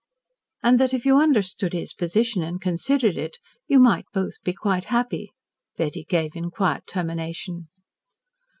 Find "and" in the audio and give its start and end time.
0.63-0.79, 2.41-2.59